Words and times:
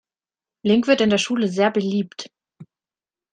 Link 0.63 0.87
wird 0.87 1.01
in 1.01 1.11
der 1.11 1.19
Schule 1.19 1.47
sehr 1.47 1.69
beliebt. 1.69 2.31